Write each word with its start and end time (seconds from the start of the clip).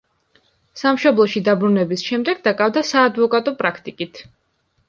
სამშობლოში 0.81 1.43
დაბრუნების 1.49 2.05
შემდეგ 2.07 2.41
დაკავდა 2.49 2.83
საადვოკატო 2.93 3.55
პრაქტიკით. 3.61 4.27